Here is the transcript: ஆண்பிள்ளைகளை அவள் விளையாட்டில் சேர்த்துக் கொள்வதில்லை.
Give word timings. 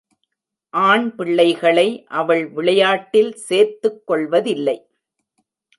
ஆண்பிள்ளைகளை 0.73 2.05
அவள் 2.05 2.47
விளையாட்டில் 2.47 3.33
சேர்த்துக் 3.33 4.07
கொள்வதில்லை. 4.07 4.77